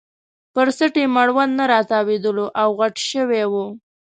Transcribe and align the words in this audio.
پر 0.53 0.67
څټ 0.77 0.93
یې 1.01 1.05
مړوند 1.15 1.53
نه 1.59 1.65
راتاوېدلو 1.73 2.45
او 2.61 2.67
غټ 2.79 2.95
شوی 3.09 3.43
وو. 3.51 3.65